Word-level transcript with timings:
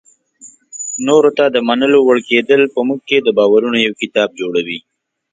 نورو 1.07 1.29
ته 1.37 1.45
د 1.49 1.57
منلو 1.67 1.99
وړ 2.03 2.17
کېدل 2.29 2.61
په 2.73 2.79
موږ 2.87 2.99
کې 3.09 3.17
د 3.21 3.27
باورونو 3.37 3.77
یو 3.85 3.93
کتاب 4.01 4.29
جوړوي. 4.39 4.79